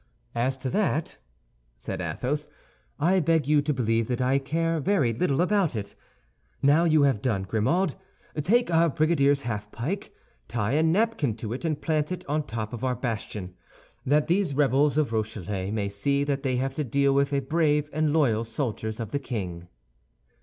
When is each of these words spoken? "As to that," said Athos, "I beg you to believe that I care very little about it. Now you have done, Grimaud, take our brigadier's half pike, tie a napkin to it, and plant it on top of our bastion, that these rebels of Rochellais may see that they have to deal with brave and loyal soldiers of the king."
"As 0.33 0.57
to 0.57 0.69
that," 0.71 1.19
said 1.75 2.01
Athos, 2.01 2.47
"I 2.99 3.19
beg 3.19 3.45
you 3.47 3.61
to 3.61 3.71
believe 3.71 4.07
that 4.07 4.19
I 4.19 4.39
care 4.39 4.79
very 4.79 5.13
little 5.13 5.41
about 5.41 5.75
it. 5.75 5.93
Now 6.59 6.85
you 6.85 7.03
have 7.03 7.21
done, 7.21 7.43
Grimaud, 7.43 7.93
take 8.41 8.71
our 8.71 8.89
brigadier's 8.89 9.41
half 9.43 9.71
pike, 9.71 10.11
tie 10.47 10.71
a 10.71 10.81
napkin 10.81 11.35
to 11.35 11.53
it, 11.53 11.63
and 11.65 11.79
plant 11.79 12.11
it 12.11 12.25
on 12.27 12.47
top 12.47 12.73
of 12.73 12.83
our 12.83 12.95
bastion, 12.95 13.53
that 14.03 14.25
these 14.25 14.55
rebels 14.55 14.97
of 14.97 15.11
Rochellais 15.13 15.69
may 15.69 15.87
see 15.87 16.23
that 16.23 16.41
they 16.41 16.55
have 16.55 16.73
to 16.73 16.83
deal 16.83 17.13
with 17.13 17.47
brave 17.47 17.87
and 17.93 18.11
loyal 18.11 18.43
soldiers 18.43 18.99
of 18.99 19.11
the 19.11 19.19
king." 19.19 19.67